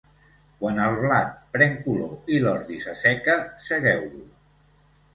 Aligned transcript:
Quan 0.63 0.79
el 0.85 0.97
blat 1.03 1.35
pren 1.57 1.77
color 1.85 2.33
i 2.33 2.41
l'ordi 2.47 2.81
s'asseca, 2.89 3.39
segueu-lo. 3.71 4.29